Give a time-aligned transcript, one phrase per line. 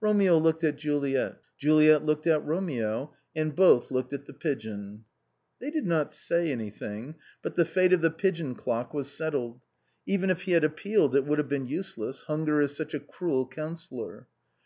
[0.00, 5.04] Romeo looked at Juliet, Juliet looked at Romeo, and both looked at the pigeon.
[5.60, 9.60] They did not say anything, but the fate of the pigeon clock was settled.
[10.06, 13.46] Even if he had appealed it would have been useless, hunger is such a cruel
[13.46, 14.26] counsellor.